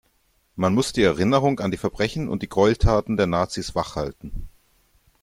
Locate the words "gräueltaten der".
2.49-3.27